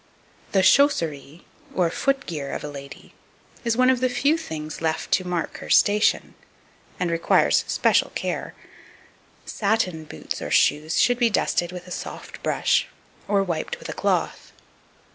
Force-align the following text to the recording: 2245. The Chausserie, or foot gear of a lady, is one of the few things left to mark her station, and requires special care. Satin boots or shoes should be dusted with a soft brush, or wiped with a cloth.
2245. 0.53 0.55
The 0.57 0.67
Chausserie, 0.67 1.45
or 1.75 1.91
foot 1.91 2.25
gear 2.25 2.53
of 2.53 2.63
a 2.63 2.67
lady, 2.69 3.13
is 3.63 3.77
one 3.77 3.91
of 3.91 3.99
the 3.99 4.09
few 4.09 4.35
things 4.35 4.81
left 4.81 5.11
to 5.11 5.27
mark 5.27 5.57
her 5.59 5.69
station, 5.69 6.33
and 6.99 7.11
requires 7.11 7.63
special 7.67 8.09
care. 8.15 8.55
Satin 9.45 10.05
boots 10.05 10.41
or 10.41 10.49
shoes 10.49 10.99
should 10.99 11.19
be 11.19 11.29
dusted 11.29 11.71
with 11.71 11.85
a 11.85 11.91
soft 11.91 12.41
brush, 12.41 12.87
or 13.27 13.43
wiped 13.43 13.77
with 13.77 13.89
a 13.89 13.93
cloth. 13.93 14.53